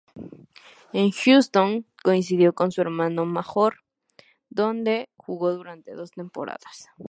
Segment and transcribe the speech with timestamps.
[0.93, 3.81] En Houston coincidió con su hermano Major,
[4.49, 6.87] donde jugó durante dos temporadas.